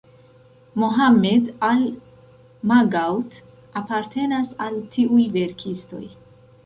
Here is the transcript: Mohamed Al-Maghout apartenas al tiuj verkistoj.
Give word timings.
Mohamed 0.83 1.43
Al-Maghout 1.73 3.37
apartenas 3.83 4.57
al 4.67 4.81
tiuj 4.97 5.27
verkistoj. 5.37 6.05